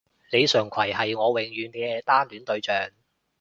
[0.31, 2.89] 李純揆係我永遠嘅單戀對象